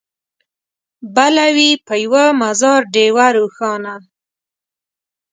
بله 1.15 1.45
وي 1.55 1.71
په 1.85 1.93
یوه 2.03 2.25
مزار 2.41 2.81
ډېوه 2.93 3.27
روښانه 3.37 3.95